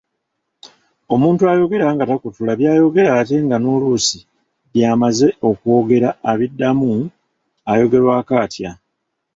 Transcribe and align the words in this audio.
Omuntu 1.13 1.41
ayogera 1.51 1.85
nga 1.93 2.07
takutula 2.09 2.51
by'ayogera 2.59 3.09
ate 3.19 3.35
nga 3.45 3.57
n’oluusi 3.59 4.19
by'amaze 4.71 5.27
okwogera 5.49 6.09
abiddamu 6.31 6.91
ayogerwako 7.71 8.33
atya? 8.43 8.71